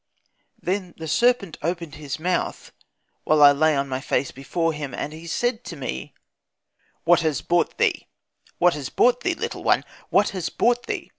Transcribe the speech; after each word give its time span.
"Then 0.59 0.95
he 0.97 1.33
opened 1.61 1.93
his 1.93 2.17
mouth, 2.19 2.71
while 3.23 3.37
that 3.37 3.43
I 3.49 3.51
lay 3.51 3.75
on 3.75 3.87
my 3.87 4.01
face 4.01 4.31
before 4.31 4.73
him, 4.73 4.95
and 4.95 5.13
he 5.13 5.27
said 5.27 5.63
to 5.65 5.75
me, 5.75 6.15
'What 7.03 7.19
has 7.19 7.41
brought 7.41 7.77
thee, 7.77 8.07
what 8.57 8.73
has 8.73 8.89
brought 8.89 9.21
thee, 9.21 9.35
little 9.35 9.61
one, 9.63 9.85
what 10.09 10.29
has 10.29 10.49
brought 10.49 10.87
thee? 10.87 11.09